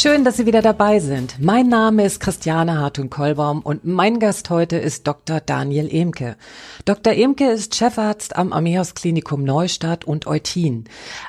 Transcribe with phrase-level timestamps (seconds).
[0.00, 1.40] Schön, dass Sie wieder dabei sind.
[1.40, 5.40] Mein Name ist Christiane Hartun-Kollbaum und mein Gast heute ist Dr.
[5.40, 6.36] Daniel Emke.
[6.84, 7.14] Dr.
[7.14, 10.84] Emke ist Chefarzt am Ameos Klinikum Neustadt und Eutin.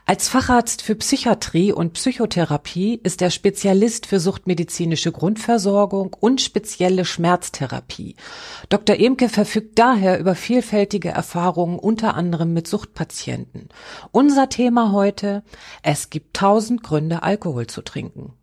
[0.05, 8.17] Als Facharzt für Psychiatrie und Psychotherapie ist er Spezialist für suchtmedizinische Grundversorgung und spezielle Schmerztherapie.
[8.69, 8.99] Dr.
[8.99, 13.69] Emke verfügt daher über vielfältige Erfahrungen unter anderem mit Suchtpatienten.
[14.11, 15.41] Unser Thema heute,
[15.81, 18.33] es gibt tausend Gründe, Alkohol zu trinken.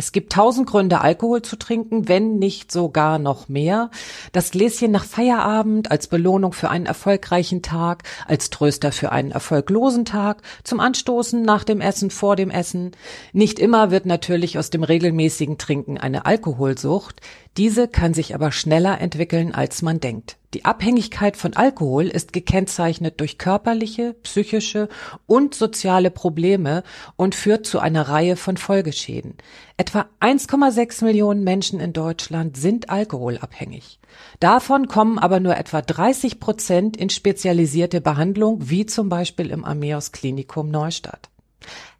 [0.00, 3.90] Es gibt tausend Gründe, Alkohol zu trinken, wenn nicht sogar noch mehr.
[4.32, 10.06] Das Gläschen nach Feierabend als Belohnung für einen erfolgreichen Tag, als Tröster für einen erfolglosen
[10.06, 12.92] Tag, zum Anstoßen nach dem Essen, vor dem Essen.
[13.34, 17.20] Nicht immer wird natürlich aus dem regelmäßigen Trinken eine Alkoholsucht.
[17.58, 20.39] Diese kann sich aber schneller entwickeln, als man denkt.
[20.52, 24.88] Die Abhängigkeit von Alkohol ist gekennzeichnet durch körperliche, psychische
[25.26, 26.82] und soziale Probleme
[27.14, 29.36] und führt zu einer Reihe von Folgeschäden.
[29.76, 34.00] Etwa 1,6 Millionen Menschen in Deutschland sind alkoholabhängig.
[34.40, 40.10] Davon kommen aber nur etwa 30 Prozent in spezialisierte Behandlung, wie zum Beispiel im Ameos
[40.10, 41.30] Klinikum Neustadt.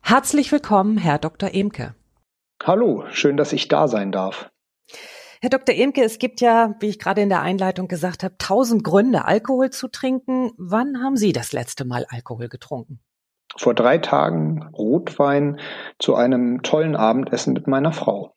[0.00, 1.54] Herzlich willkommen, Herr Dr.
[1.54, 1.94] Emke.
[2.64, 4.50] Hallo, schön, dass ich da sein darf.
[5.42, 5.74] Herr Dr.
[5.74, 9.70] Imke, es gibt ja, wie ich gerade in der Einleitung gesagt habe, tausend Gründe, Alkohol
[9.70, 10.52] zu trinken.
[10.58, 13.00] Wann haben Sie das letzte Mal Alkohol getrunken?
[13.56, 15.58] Vor drei Tagen Rotwein
[15.98, 18.34] zu einem tollen Abendessen mit meiner Frau.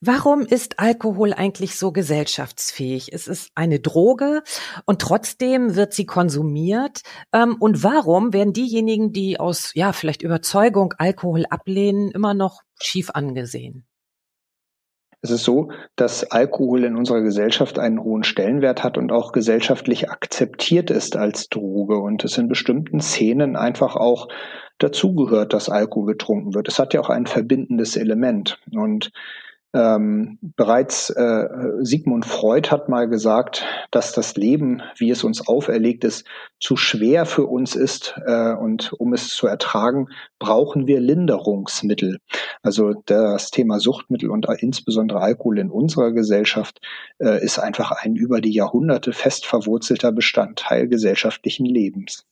[0.00, 3.12] Warum ist Alkohol eigentlich so gesellschaftsfähig?
[3.12, 4.42] Es ist eine Droge
[4.86, 7.02] und trotzdem wird sie konsumiert.
[7.34, 13.10] Ähm, und warum werden diejenigen, die aus, ja, vielleicht Überzeugung Alkohol ablehnen, immer noch schief
[13.10, 13.86] angesehen?
[15.22, 20.10] Es ist so, dass Alkohol in unserer Gesellschaft einen hohen Stellenwert hat und auch gesellschaftlich
[20.10, 24.28] akzeptiert ist als Droge und es in bestimmten Szenen einfach auch
[24.78, 26.68] dazugehört, dass Alkohol getrunken wird.
[26.68, 29.10] Es hat ja auch ein verbindendes Element und
[29.76, 31.48] ähm, bereits äh,
[31.80, 36.26] Sigmund Freud hat mal gesagt, dass das Leben, wie es uns auferlegt ist,
[36.58, 42.18] zu schwer für uns ist äh, und um es zu ertragen, brauchen wir Linderungsmittel.
[42.62, 46.80] Also das Thema Suchtmittel und insbesondere Alkohol in unserer Gesellschaft
[47.18, 52.24] äh, ist einfach ein über die Jahrhunderte fest verwurzelter Bestandteil gesellschaftlichen Lebens.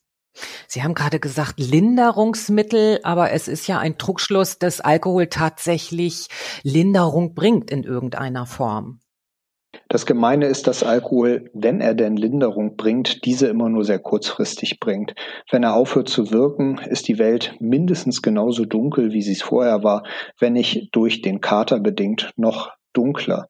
[0.67, 6.27] Sie haben gerade gesagt Linderungsmittel, aber es ist ja ein Trugschluss, dass Alkohol tatsächlich
[6.63, 8.99] Linderung bringt in irgendeiner Form.
[9.89, 14.79] Das Gemeine ist, dass Alkohol, wenn er denn Linderung bringt, diese immer nur sehr kurzfristig
[14.79, 15.13] bringt.
[15.51, 19.83] Wenn er aufhört zu wirken, ist die Welt mindestens genauso dunkel, wie sie es vorher
[19.83, 20.03] war,
[20.39, 23.47] wenn nicht durch den Kater bedingt noch dunkler.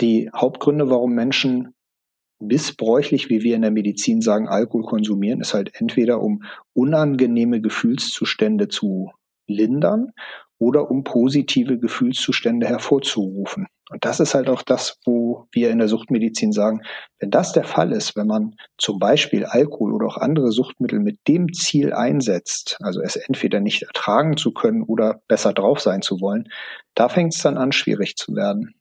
[0.00, 1.74] Die Hauptgründe, warum Menschen
[2.38, 6.42] missbräuchlich, wie wir in der Medizin sagen, Alkohol konsumieren, ist halt entweder um
[6.74, 9.10] unangenehme Gefühlszustände zu
[9.46, 10.12] lindern
[10.58, 13.66] oder um positive Gefühlszustände hervorzurufen.
[13.90, 16.80] Und das ist halt auch das, wo wir in der Suchtmedizin sagen,
[17.20, 21.18] wenn das der Fall ist, wenn man zum Beispiel Alkohol oder auch andere Suchtmittel mit
[21.28, 26.20] dem Ziel einsetzt, also es entweder nicht ertragen zu können oder besser drauf sein zu
[26.20, 26.48] wollen,
[26.94, 28.74] da fängt es dann an, schwierig zu werden.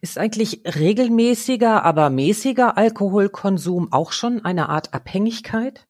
[0.00, 5.88] Ist eigentlich regelmäßiger, aber mäßiger Alkoholkonsum auch schon eine Art Abhängigkeit?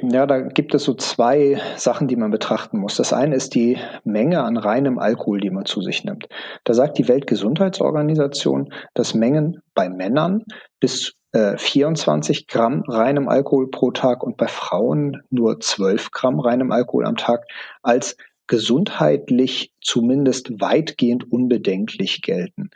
[0.00, 2.96] Ja, da gibt es so zwei Sachen, die man betrachten muss.
[2.96, 6.28] Das eine ist die Menge an reinem Alkohol, die man zu sich nimmt.
[6.62, 10.44] Da sagt die Weltgesundheitsorganisation, dass Mengen bei Männern
[10.78, 16.70] bis äh, 24 Gramm reinem Alkohol pro Tag und bei Frauen nur 12 Gramm reinem
[16.70, 17.44] Alkohol am Tag
[17.82, 18.16] als
[18.48, 22.70] gesundheitlich zumindest weitgehend unbedenklich gelten.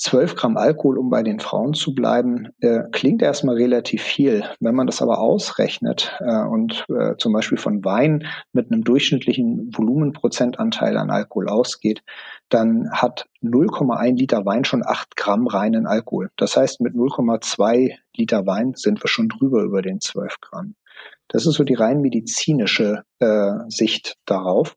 [0.00, 4.44] 12 Gramm Alkohol, um bei den Frauen zu bleiben, äh, klingt erstmal relativ viel.
[4.58, 9.70] Wenn man das aber ausrechnet äh, und äh, zum Beispiel von Wein mit einem durchschnittlichen
[9.76, 12.02] Volumenprozentanteil an Alkohol ausgeht,
[12.48, 16.30] dann hat 0,1 Liter Wein schon 8 Gramm reinen Alkohol.
[16.36, 20.76] Das heißt, mit 0,2 Liter Wein sind wir schon drüber über den 12 Gramm.
[21.28, 24.76] Das ist so die rein medizinische äh, Sicht darauf.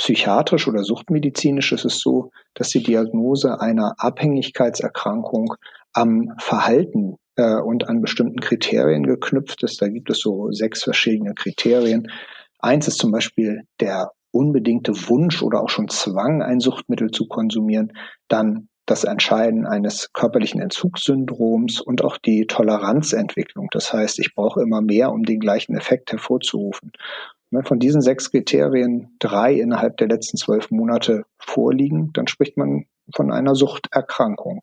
[0.00, 5.56] Psychiatrisch oder suchtmedizinisch ist es so, dass die Diagnose einer Abhängigkeitserkrankung
[5.92, 9.82] am Verhalten äh, und an bestimmten Kriterien geknüpft ist.
[9.82, 12.10] Da gibt es so sechs verschiedene Kriterien.
[12.60, 17.92] Eins ist zum Beispiel der unbedingte Wunsch oder auch schon Zwang, ein Suchtmittel zu konsumieren.
[18.28, 23.68] Dann das Entscheiden eines körperlichen Entzugssyndroms und auch die Toleranzentwicklung.
[23.70, 26.92] Das heißt, ich brauche immer mehr, um den gleichen Effekt hervorzurufen.
[27.50, 32.86] Wenn von diesen sechs Kriterien drei innerhalb der letzten zwölf Monate vorliegen, dann spricht man
[33.14, 34.60] von einer Suchterkrankung.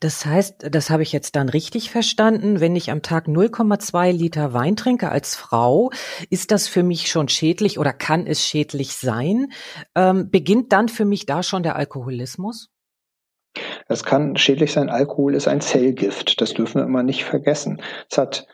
[0.00, 2.60] Das heißt, das habe ich jetzt dann richtig verstanden.
[2.60, 5.90] Wenn ich am Tag 0,2 Liter Wein trinke als Frau,
[6.30, 9.48] ist das für mich schon schädlich oder kann es schädlich sein?
[9.94, 12.70] Ähm, beginnt dann für mich da schon der Alkoholismus?
[13.88, 14.90] Es kann schädlich sein.
[14.90, 16.40] Alkohol ist ein Zellgift.
[16.40, 17.80] Das dürfen wir immer nicht vergessen.
[18.10, 18.46] Es hat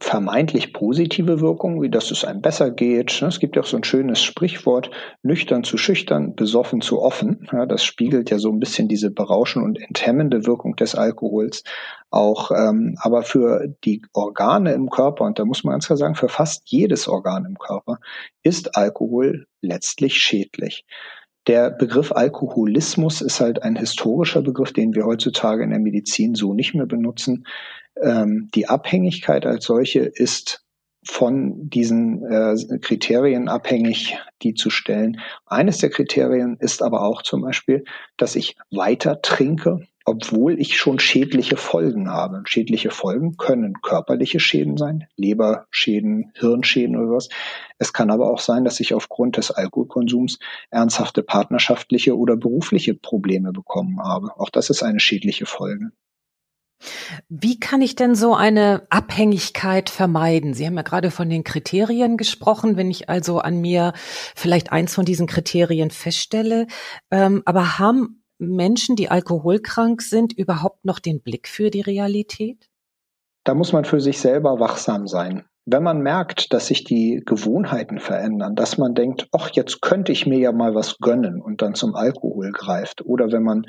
[0.00, 3.20] vermeintlich positive Wirkungen, wie dass es einem besser geht.
[3.20, 4.90] Es gibt ja auch so ein schönes Sprichwort,
[5.22, 7.48] nüchtern zu schüchtern, besoffen zu offen.
[7.52, 11.64] Ja, das spiegelt ja so ein bisschen diese berauschende und enthemmende Wirkung des Alkohols
[12.10, 12.52] auch.
[12.52, 16.28] Ähm, aber für die Organe im Körper, und da muss man ganz klar sagen, für
[16.28, 17.98] fast jedes Organ im Körper
[18.42, 20.84] ist Alkohol letztlich schädlich.
[21.48, 26.52] Der Begriff Alkoholismus ist halt ein historischer Begriff, den wir heutzutage in der Medizin so
[26.52, 27.46] nicht mehr benutzen.
[28.00, 30.62] Ähm, die Abhängigkeit als solche ist
[31.04, 35.20] von diesen äh, Kriterien abhängig, die zu stellen.
[35.46, 37.84] Eines der Kriterien ist aber auch zum Beispiel,
[38.18, 42.42] dass ich weiter trinke, obwohl ich schon schädliche Folgen habe.
[42.46, 47.28] Schädliche Folgen können körperliche Schäden sein, Leberschäden, Hirnschäden oder was.
[47.76, 50.38] Es kann aber auch sein, dass ich aufgrund des Alkoholkonsums
[50.70, 54.30] ernsthafte partnerschaftliche oder berufliche Probleme bekommen habe.
[54.38, 55.90] Auch das ist eine schädliche Folge.
[57.28, 60.54] Wie kann ich denn so eine Abhängigkeit vermeiden?
[60.54, 62.76] Sie haben ja gerade von den Kriterien gesprochen.
[62.76, 63.92] Wenn ich also an mir
[64.36, 66.66] vielleicht eins von diesen Kriterien feststelle,
[67.10, 72.68] ähm, aber haben Menschen, die alkoholkrank sind, überhaupt noch den Blick für die Realität?
[73.44, 75.44] Da muss man für sich selber wachsam sein.
[75.66, 80.26] Wenn man merkt, dass sich die Gewohnheiten verändern, dass man denkt, ach, jetzt könnte ich
[80.26, 83.66] mir ja mal was gönnen und dann zum Alkohol greift, oder wenn man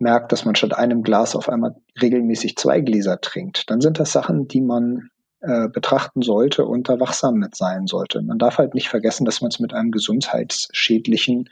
[0.00, 4.12] merkt, dass man statt einem Glas auf einmal regelmäßig zwei Gläser trinkt, dann sind das
[4.12, 5.10] Sachen, die man
[5.40, 8.22] äh, betrachten sollte und da wachsam mit sein sollte.
[8.22, 11.48] Man darf halt nicht vergessen, dass man es mit einem gesundheitsschädlichen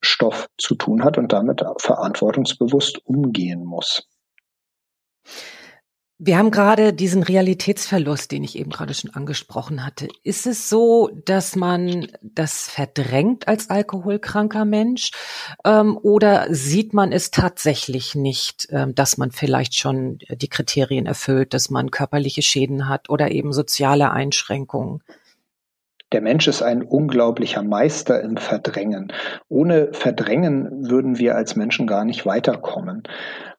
[0.00, 4.08] Stoff zu tun hat und damit verantwortungsbewusst umgehen muss.
[6.20, 10.08] Wir haben gerade diesen Realitätsverlust, den ich eben gerade schon angesprochen hatte.
[10.24, 15.12] Ist es so, dass man das verdrängt als alkoholkranker Mensch
[15.64, 21.54] ähm, oder sieht man es tatsächlich nicht, ähm, dass man vielleicht schon die Kriterien erfüllt,
[21.54, 25.04] dass man körperliche Schäden hat oder eben soziale Einschränkungen?
[26.12, 29.12] Der Mensch ist ein unglaublicher Meister im Verdrängen.
[29.48, 33.02] Ohne Verdrängen würden wir als Menschen gar nicht weiterkommen.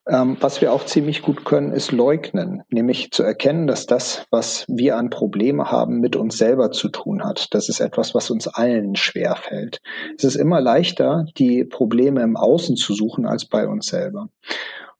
[0.08, 4.64] Ähm, was wir auch ziemlich gut können, ist leugnen, nämlich zu erkennen, dass das, was
[4.66, 7.54] wir an Probleme haben, mit uns selber zu tun hat.
[7.54, 9.80] Das ist etwas, was uns allen schwer fällt.
[10.16, 14.28] Es ist immer leichter, die Probleme im Außen zu suchen als bei uns selber.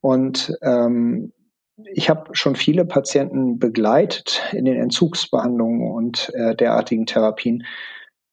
[0.00, 1.32] Und ähm,
[1.92, 7.64] ich habe schon viele Patienten begleitet in den Entzugsbehandlungen und äh, derartigen Therapien,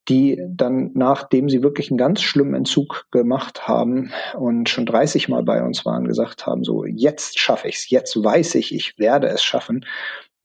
[0.09, 5.43] die dann, nachdem sie wirklich einen ganz schlimmen Entzug gemacht haben und schon 30 Mal
[5.43, 9.27] bei uns waren, gesagt haben, so jetzt schaffe ich es, jetzt weiß ich, ich werde
[9.27, 9.85] es schaffen,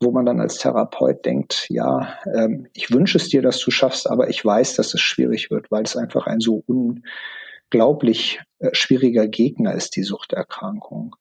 [0.01, 4.11] wo man dann als Therapeut denkt, ja, ähm, ich wünsche es dir, dass du schaffst,
[4.11, 9.29] aber ich weiß, dass es schwierig wird, weil es einfach ein so unglaublich äh, schwieriger
[9.29, 11.15] Gegner ist, die Suchterkrankung.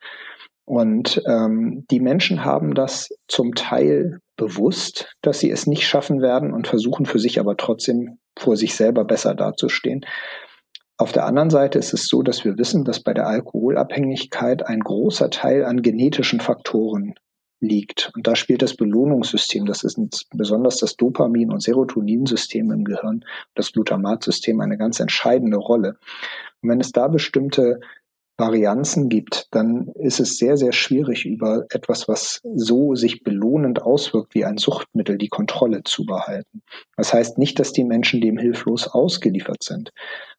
[0.72, 6.54] Und ähm, die Menschen haben das zum Teil bewusst, dass sie es nicht schaffen werden
[6.54, 10.06] und versuchen für sich aber trotzdem vor sich selber besser dazustehen.
[10.96, 14.80] Auf der anderen Seite ist es so, dass wir wissen, dass bei der Alkoholabhängigkeit ein
[14.80, 17.16] großer Teil an genetischen Faktoren
[17.60, 18.10] liegt.
[18.16, 20.00] Und da spielt das Belohnungssystem, das ist
[20.34, 23.25] besonders das Dopamin- und Serotoninsystem im Gehirn,
[23.56, 25.98] das Glutamatsystem eine ganz entscheidende Rolle.
[26.62, 27.82] Und wenn es da bestimmte
[28.41, 34.36] Varianzen gibt, dann ist es sehr, sehr schwierig, über etwas, was so sich belohnend auswirkt
[34.36, 36.62] wie ein Suchtmittel, die Kontrolle zu behalten.
[36.98, 39.91] Das heißt nicht, dass die Menschen dem hilflos ausgeliefert sind.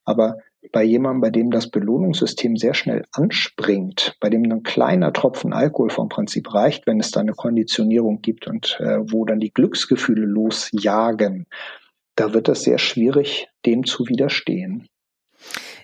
[0.05, 0.37] Aber
[0.71, 5.89] bei jemandem, bei dem das Belohnungssystem sehr schnell anspringt, bei dem ein kleiner Tropfen Alkohol
[5.89, 10.25] vom Prinzip reicht, wenn es da eine Konditionierung gibt und äh, wo dann die Glücksgefühle
[10.25, 11.47] losjagen,
[12.15, 14.87] da wird es sehr schwierig, dem zu widerstehen.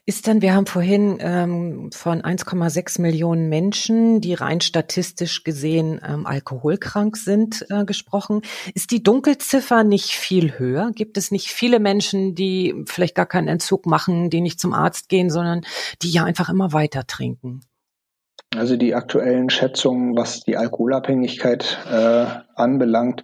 [0.05, 6.25] Ist dann, wir haben vorhin ähm, von 1,6 Millionen Menschen, die rein statistisch gesehen ähm,
[6.25, 8.41] alkoholkrank sind, äh, gesprochen.
[8.73, 10.91] Ist die Dunkelziffer nicht viel höher?
[10.93, 15.09] Gibt es nicht viele Menschen, die vielleicht gar keinen Entzug machen, die nicht zum Arzt
[15.09, 15.61] gehen, sondern
[16.01, 17.61] die ja einfach immer weiter trinken?
[18.55, 22.25] Also die aktuellen Schätzungen, was die Alkoholabhängigkeit äh,
[22.55, 23.23] anbelangt,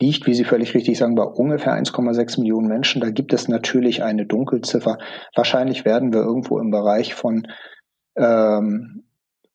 [0.00, 3.00] liegt, wie Sie völlig richtig sagen, bei ungefähr 1,6 Millionen Menschen.
[3.00, 4.98] Da gibt es natürlich eine Dunkelziffer.
[5.34, 7.46] Wahrscheinlich werden wir irgendwo im Bereich von
[8.16, 9.04] ähm,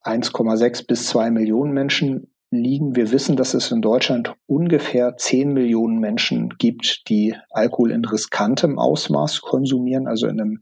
[0.03, 2.95] 1,6 bis 2 Millionen Menschen liegen.
[2.95, 8.79] Wir wissen, dass es in Deutschland ungefähr 10 Millionen Menschen gibt, die Alkohol in riskantem
[8.79, 10.59] Ausmaß konsumieren, also in einem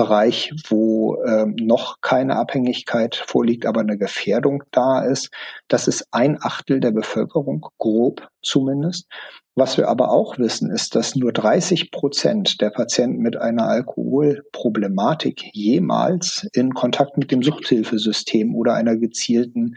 [0.00, 5.30] Bereich, wo ähm, noch keine Abhängigkeit vorliegt, aber eine Gefährdung da ist.
[5.68, 9.06] Das ist ein Achtel der Bevölkerung, grob zumindest.
[9.54, 15.50] Was wir aber auch wissen, ist, dass nur 30 Prozent der Patienten mit einer Alkoholproblematik
[15.52, 19.76] jemals in Kontakt mit dem Suchthilfesystem oder einer gezielten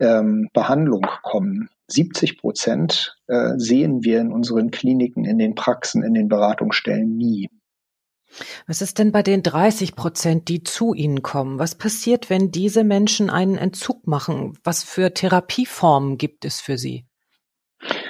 [0.00, 1.68] ähm, Behandlung kommen.
[1.86, 7.48] 70 Prozent äh, sehen wir in unseren Kliniken, in den Praxen, in den Beratungsstellen nie.
[8.66, 11.58] Was ist denn bei den 30 Prozent, die zu Ihnen kommen?
[11.58, 14.58] Was passiert, wenn diese Menschen einen Entzug machen?
[14.64, 17.06] Was für Therapieformen gibt es für sie?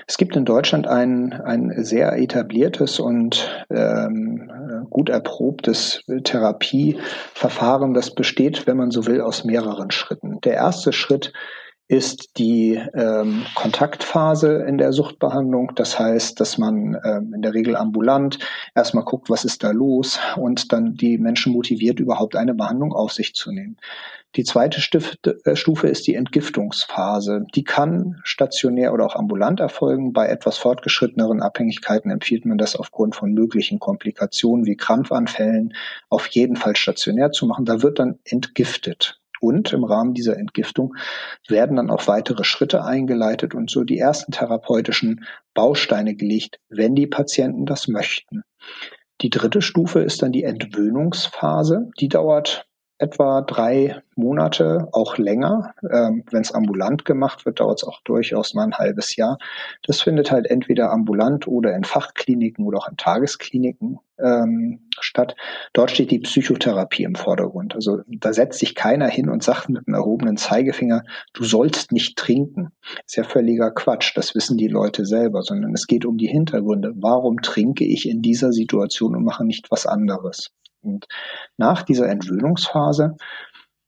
[0.07, 4.51] Es gibt in Deutschland ein, ein sehr etabliertes und ähm,
[4.91, 10.41] gut erprobtes Therapieverfahren, das besteht, wenn man so will, aus mehreren Schritten.
[10.41, 11.33] Der erste Schritt
[11.91, 15.73] ist die ähm, Kontaktphase in der Suchtbehandlung.
[15.75, 18.39] Das heißt, dass man ähm, in der Regel ambulant
[18.77, 23.11] erstmal guckt, was ist da los und dann die Menschen motiviert, überhaupt eine Behandlung auf
[23.11, 23.77] sich zu nehmen.
[24.37, 27.45] Die zweite Stifte, äh, Stufe ist die Entgiftungsphase.
[27.57, 30.13] Die kann stationär oder auch ambulant erfolgen.
[30.13, 35.75] Bei etwas fortgeschritteneren Abhängigkeiten empfiehlt man das aufgrund von möglichen Komplikationen wie Krampfanfällen
[36.09, 37.65] auf jeden Fall stationär zu machen.
[37.65, 39.20] Da wird dann entgiftet.
[39.41, 40.95] Und im Rahmen dieser Entgiftung
[41.49, 47.07] werden dann auch weitere Schritte eingeleitet und so die ersten therapeutischen Bausteine gelegt, wenn die
[47.07, 48.43] Patienten das möchten.
[49.23, 51.91] Die dritte Stufe ist dann die Entwöhnungsphase.
[51.99, 52.67] Die dauert
[53.01, 55.75] etwa drei Monate, auch länger.
[55.91, 59.39] Ähm, Wenn es ambulant gemacht wird, dauert es auch durchaus mal ein halbes Jahr.
[59.83, 65.35] Das findet halt entweder ambulant oder in Fachkliniken oder auch in Tageskliniken ähm, statt.
[65.73, 67.75] Dort steht die Psychotherapie im Vordergrund.
[67.75, 72.17] Also da setzt sich keiner hin und sagt mit einem erhobenen Zeigefinger, du sollst nicht
[72.17, 72.73] trinken.
[73.07, 74.17] ist ja völliger Quatsch.
[74.17, 76.93] Das wissen die Leute selber, sondern es geht um die Hintergründe.
[76.97, 80.51] Warum trinke ich in dieser Situation und mache nicht was anderes?
[80.83, 81.07] Und
[81.59, 83.17] nach dieser Entwöhnungsphase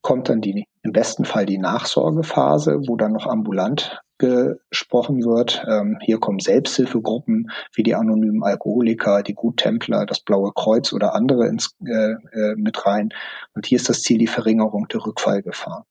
[0.03, 5.65] kommt dann die, im besten Fall die Nachsorgephase, wo dann noch ambulant gesprochen wird.
[5.69, 11.49] Ähm, hier kommen Selbsthilfegruppen wie die anonymen Alkoholiker, die Guttempler, das Blaue Kreuz oder andere
[11.49, 13.09] ins, äh, äh, mit rein.
[13.55, 15.87] Und hier ist das Ziel die Verringerung der Rückfallgefahr.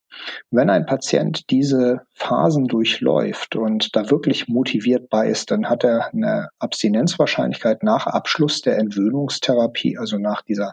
[0.50, 6.08] Wenn ein Patient diese Phasen durchläuft und da wirklich motiviert bei ist, dann hat er
[6.14, 10.72] eine Abstinenzwahrscheinlichkeit nach Abschluss der Entwöhnungstherapie, also nach dieser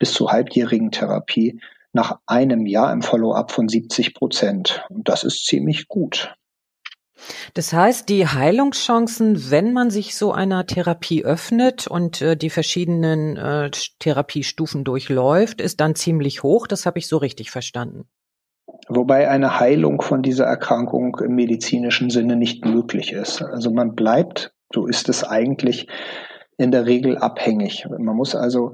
[0.00, 1.60] bis zu halbjährigen Therapie,
[1.92, 4.84] nach einem Jahr im Follow-up von 70 Prozent.
[4.90, 6.34] Und das ist ziemlich gut.
[7.54, 13.36] Das heißt, die Heilungschancen, wenn man sich so einer Therapie öffnet und äh, die verschiedenen
[13.36, 16.66] äh, Therapiestufen durchläuft, ist dann ziemlich hoch.
[16.66, 18.08] Das habe ich so richtig verstanden.
[18.88, 23.42] Wobei eine Heilung von dieser Erkrankung im medizinischen Sinne nicht möglich ist.
[23.42, 25.88] Also man bleibt, so ist es eigentlich,
[26.56, 27.86] in der Regel abhängig.
[27.88, 28.72] Man muss also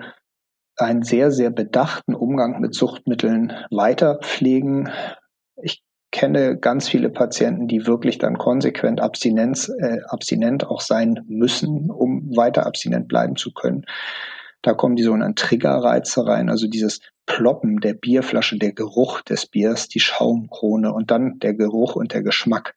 [0.76, 4.90] einen sehr, sehr bedachten Umgang mit Suchtmitteln weiter pflegen.
[5.62, 11.90] Ich kenne ganz viele Patienten, die wirklich dann konsequent Abstinenz, äh, abstinent auch sein müssen,
[11.90, 13.84] um weiter abstinent bleiben zu können.
[14.62, 19.88] Da kommen die sogenannten Triggerreize rein, also dieses Ploppen der Bierflasche, der Geruch des Biers,
[19.88, 22.74] die Schaumkrone und dann der Geruch und der Geschmack.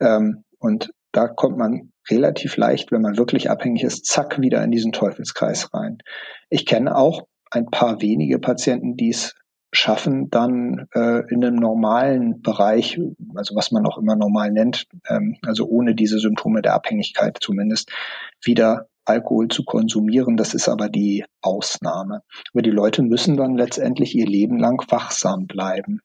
[0.00, 4.70] Ähm, und da kommt man relativ leicht, wenn man wirklich abhängig ist, zack, wieder in
[4.70, 5.98] diesen Teufelskreis rein.
[6.50, 7.22] Ich kenne auch
[7.54, 9.34] ein paar wenige Patienten, die es
[9.72, 13.00] schaffen, dann äh, in einem normalen Bereich,
[13.34, 17.90] also was man auch immer normal nennt, ähm, also ohne diese Symptome der Abhängigkeit zumindest,
[18.42, 20.36] wieder Alkohol zu konsumieren.
[20.36, 22.22] Das ist aber die Ausnahme.
[22.52, 26.00] Aber die Leute müssen dann letztendlich ihr Leben lang wachsam bleiben.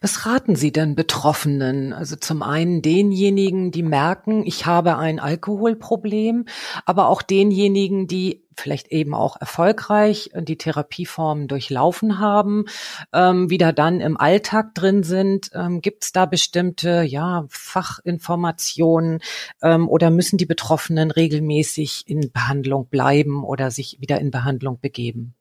[0.00, 1.92] Was raten Sie denn Betroffenen?
[1.92, 6.44] Also zum einen denjenigen, die merken, ich habe ein Alkoholproblem,
[6.84, 12.64] aber auch denjenigen, die vielleicht eben auch erfolgreich die Therapieformen durchlaufen haben,
[13.12, 15.50] ähm, wieder dann im Alltag drin sind.
[15.54, 19.20] Ähm, Gibt es da bestimmte ja, Fachinformationen
[19.62, 25.35] ähm, oder müssen die Betroffenen regelmäßig in Behandlung bleiben oder sich wieder in Behandlung begeben?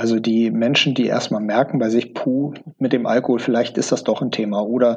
[0.00, 4.02] Also die Menschen, die erstmal merken bei sich, puh, mit dem Alkohol, vielleicht ist das
[4.02, 4.62] doch ein Thema.
[4.62, 4.96] Oder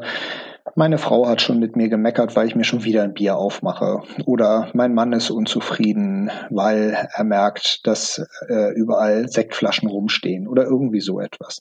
[0.75, 3.99] meine Frau hat schon mit mir gemeckert, weil ich mir schon wieder ein Bier aufmache.
[4.25, 11.01] Oder mein Mann ist unzufrieden, weil er merkt, dass äh, überall Sektflaschen rumstehen oder irgendwie
[11.01, 11.59] so etwas.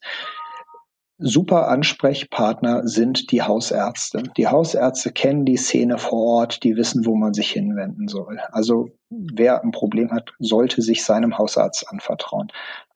[1.18, 4.22] super Ansprechpartner sind die Hausärzte.
[4.36, 8.38] Die Hausärzte kennen die Szene vor Ort, die wissen, wo man sich hinwenden soll.
[8.52, 12.52] Also wer ein Problem hat, sollte sich seinem Hausarzt anvertrauen.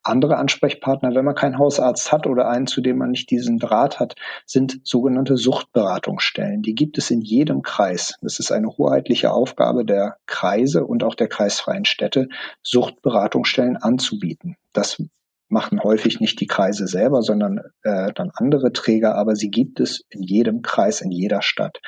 [0.09, 3.99] Andere Ansprechpartner, wenn man keinen Hausarzt hat oder einen, zu dem man nicht diesen Draht
[3.99, 6.63] hat, sind sogenannte Suchtberatungsstellen.
[6.63, 8.15] Die gibt es in jedem Kreis.
[8.23, 12.29] Das ist eine hoheitliche Aufgabe der Kreise und auch der kreisfreien Städte,
[12.63, 14.57] Suchtberatungsstellen anzubieten.
[14.73, 15.03] Das
[15.49, 20.05] machen häufig nicht die Kreise selber, sondern äh, dann andere Träger, aber sie gibt es
[20.11, 21.81] in jedem Kreis, in jeder Stadt.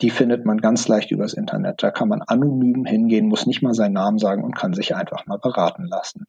[0.00, 1.82] Die findet man ganz leicht übers Internet.
[1.82, 5.26] Da kann man anonym hingehen, muss nicht mal seinen Namen sagen und kann sich einfach
[5.26, 6.26] mal beraten lassen.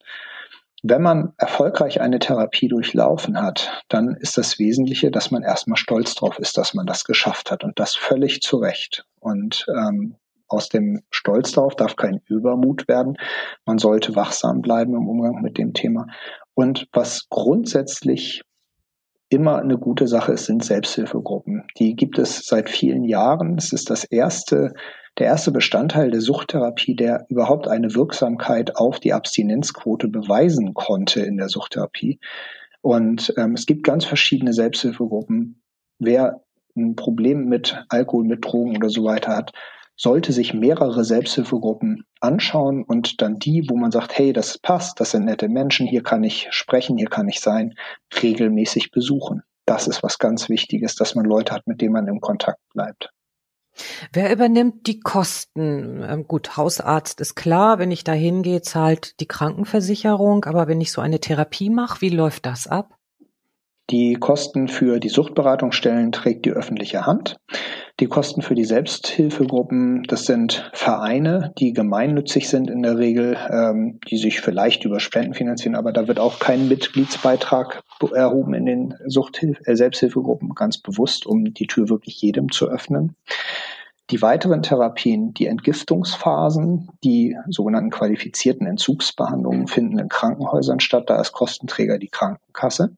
[0.83, 6.15] Wenn man erfolgreich eine Therapie durchlaufen hat, dann ist das Wesentliche, dass man erstmal stolz
[6.15, 9.05] drauf ist, dass man das geschafft hat und das völlig zu Recht.
[9.19, 10.15] Und ähm,
[10.47, 13.17] aus dem Stolz darauf darf kein Übermut werden.
[13.65, 16.07] Man sollte wachsam bleiben im Umgang mit dem Thema.
[16.55, 18.41] Und was grundsätzlich
[19.29, 21.63] immer eine gute Sache ist, sind Selbsthilfegruppen.
[21.77, 23.57] Die gibt es seit vielen Jahren.
[23.57, 24.73] Es ist das erste,
[25.17, 31.37] der erste Bestandteil der Suchttherapie, der überhaupt eine Wirksamkeit auf die Abstinenzquote beweisen konnte in
[31.37, 32.19] der Suchttherapie.
[32.81, 35.61] Und ähm, es gibt ganz verschiedene Selbsthilfegruppen.
[35.99, 36.41] Wer
[36.75, 39.51] ein Problem mit Alkohol, mit Drogen oder so weiter hat,
[39.97, 45.11] sollte sich mehrere Selbsthilfegruppen anschauen und dann die, wo man sagt, hey, das passt, das
[45.11, 47.75] sind nette Menschen, hier kann ich sprechen, hier kann ich sein,
[48.23, 49.43] regelmäßig besuchen.
[49.65, 53.11] Das ist was ganz Wichtiges, dass man Leute hat, mit denen man im Kontakt bleibt.
[54.13, 56.03] Wer übernimmt die Kosten?
[56.03, 60.91] Ähm, gut, Hausarzt ist klar, wenn ich da hingehe, zahlt die Krankenversicherung, aber wenn ich
[60.91, 62.95] so eine Therapie mache, wie läuft das ab?
[63.89, 67.37] Die Kosten für die Suchtberatungsstellen trägt die öffentliche Hand.
[68.01, 73.99] Die Kosten für die Selbsthilfegruppen, das sind Vereine, die gemeinnützig sind in der Regel, ähm,
[74.09, 78.95] die sich vielleicht über Spenden finanzieren, aber da wird auch kein Mitgliedsbeitrag erhoben in den
[79.05, 83.15] Suchthilf äh, Selbsthilfegruppen, ganz bewusst, um die Tür wirklich jedem zu öffnen.
[84.09, 91.03] Die weiteren Therapien, die Entgiftungsphasen, die sogenannten qualifizierten Entzugsbehandlungen finden in Krankenhäusern statt.
[91.07, 92.95] Da ist Kostenträger die Krankenkasse.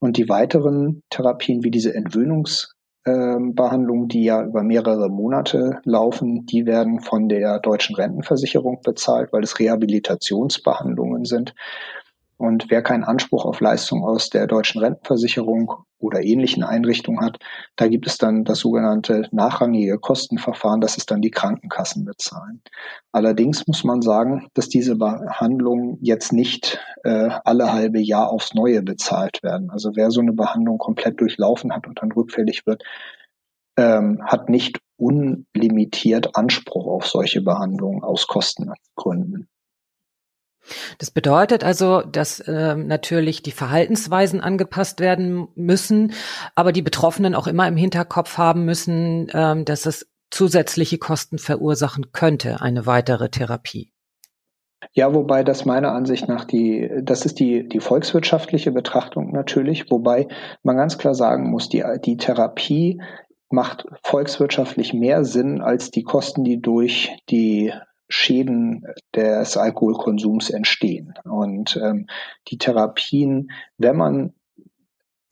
[0.00, 2.73] Und die weiteren Therapien wie diese Entwöhnungsbehandlungen,
[3.06, 3.54] ähm,
[4.08, 9.58] die ja über mehrere Monate laufen, die werden von der deutschen Rentenversicherung bezahlt, weil es
[9.58, 11.54] Rehabilitationsbehandlungen sind.
[12.36, 17.38] Und wer keinen Anspruch auf Leistung aus der deutschen Rentenversicherung oder ähnlichen Einrichtungen hat,
[17.76, 22.60] da gibt es dann das sogenannte nachrangige Kostenverfahren, das ist dann die Krankenkassen bezahlen.
[23.12, 28.82] Allerdings muss man sagen, dass diese Behandlungen jetzt nicht äh, alle halbe Jahr aufs Neue
[28.82, 29.70] bezahlt werden.
[29.70, 32.82] Also wer so eine Behandlung komplett durchlaufen hat und dann rückfällig wird,
[33.76, 39.48] ähm, hat nicht unlimitiert Anspruch auf solche Behandlungen aus Kostengründen.
[40.98, 46.12] Das bedeutet also, dass äh, natürlich die Verhaltensweisen angepasst werden müssen,
[46.54, 52.12] aber die Betroffenen auch immer im Hinterkopf haben müssen, ähm, dass es zusätzliche Kosten verursachen
[52.12, 53.90] könnte, eine weitere Therapie.
[54.92, 60.28] Ja, wobei das meiner Ansicht nach die, das ist die, die volkswirtschaftliche Betrachtung natürlich, wobei
[60.62, 63.00] man ganz klar sagen muss, die, die Therapie
[63.48, 67.72] macht volkswirtschaftlich mehr Sinn als die Kosten, die durch die
[68.08, 71.14] Schäden des Alkoholkonsums entstehen.
[71.24, 72.06] Und ähm,
[72.48, 74.34] die Therapien, wenn man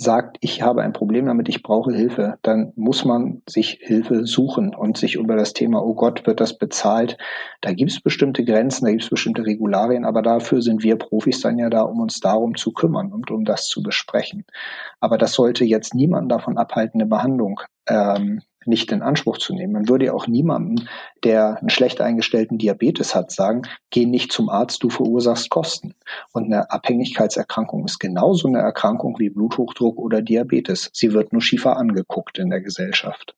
[0.03, 4.75] sagt, ich habe ein Problem damit, ich brauche Hilfe, dann muss man sich Hilfe suchen
[4.75, 7.17] und sich über das Thema, oh Gott, wird das bezahlt?
[7.61, 11.41] Da gibt es bestimmte Grenzen, da gibt es bestimmte Regularien, aber dafür sind wir Profis
[11.41, 14.45] dann ja da, um uns darum zu kümmern und um das zu besprechen.
[15.01, 19.72] Aber das sollte jetzt niemanden davon abhalten, eine Behandlung ähm, nicht in Anspruch zu nehmen.
[19.72, 20.87] Man würde ja auch niemandem,
[21.25, 25.94] der einen schlecht eingestellten Diabetes hat, sagen, geh nicht zum Arzt, du verursachst Kosten.
[26.33, 30.90] Und eine Abhängigkeitserkrankung ist genauso eine Erkrankung wie Bluthochdruck oder Diabetes.
[30.92, 33.35] Sie wird nur schiefer angeguckt in der Gesellschaft.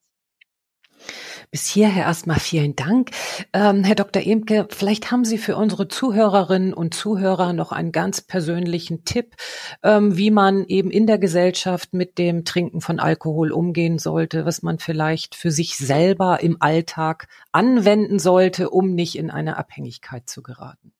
[1.51, 3.11] Bis hierher erstmal vielen Dank.
[3.53, 4.21] Ähm, Herr Dr.
[4.25, 9.35] Emke, vielleicht haben Sie für unsere Zuhörerinnen und Zuhörer noch einen ganz persönlichen Tipp,
[9.83, 14.63] ähm, wie man eben in der Gesellschaft mit dem Trinken von Alkohol umgehen sollte, was
[14.63, 20.43] man vielleicht für sich selber im Alltag anwenden sollte, um nicht in eine Abhängigkeit zu
[20.43, 20.91] geraten.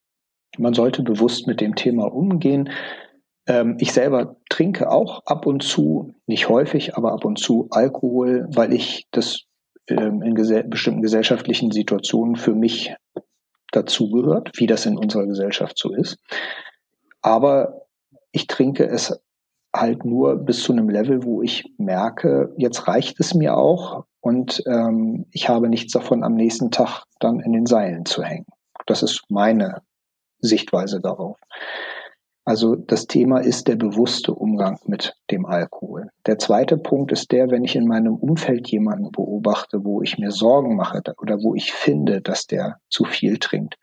[0.57, 2.69] Man sollte bewusst mit dem Thema umgehen.
[3.47, 8.47] Ähm, ich selber trinke auch ab und zu, nicht häufig, aber ab und zu Alkohol,
[8.49, 9.45] weil ich das
[9.87, 12.95] in gesell bestimmten gesellschaftlichen Situationen für mich
[13.71, 16.17] dazugehört, wie das in unserer Gesellschaft so ist.
[17.21, 17.87] Aber
[18.31, 19.21] ich trinke es
[19.75, 24.63] halt nur bis zu einem Level, wo ich merke, jetzt reicht es mir auch und
[24.65, 28.45] ähm, ich habe nichts davon, am nächsten Tag dann in den Seilen zu hängen.
[28.85, 29.81] Das ist meine
[30.39, 31.37] Sichtweise darauf.
[32.47, 36.09] Also das Thema ist der bewusste Umgang mit dem Alkohol.
[36.27, 40.29] Der zweite Punkt ist der, wenn ich in meinem Umfeld jemanden beobachte, wo ich mir
[40.29, 43.77] Sorgen mache oder wo ich finde, dass der zu viel trinkt,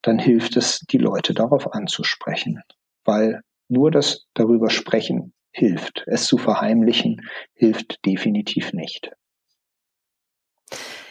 [0.00, 2.62] dann hilft es, die Leute darauf anzusprechen.
[3.04, 6.04] Weil nur das darüber sprechen hilft.
[6.06, 7.20] Es zu verheimlichen
[7.52, 9.10] hilft definitiv nicht.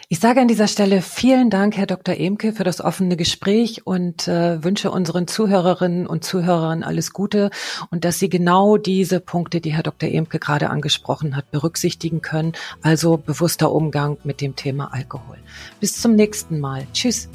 [0.07, 2.15] Ich sage an dieser Stelle vielen Dank, Herr Dr.
[2.15, 7.49] Emke, für das offene Gespräch und äh, wünsche unseren Zuhörerinnen und Zuhörern alles Gute
[7.89, 10.07] und dass Sie genau diese Punkte, die Herr Dr.
[10.07, 12.53] Emke gerade angesprochen hat, berücksichtigen können.
[12.83, 15.37] Also bewusster Umgang mit dem Thema Alkohol.
[15.79, 16.85] Bis zum nächsten Mal.
[16.93, 17.27] Tschüss.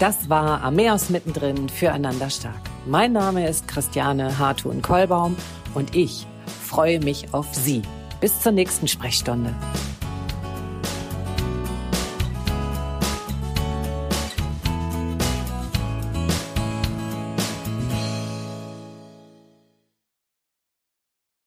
[0.00, 2.60] Das war Ameos mittendrin füreinander stark.
[2.86, 5.34] Mein Name ist Christiane Hartun-Kollbaum
[5.72, 6.26] und ich
[6.62, 7.80] freue mich auf Sie.
[8.20, 9.54] Bis zur nächsten Sprechstunde.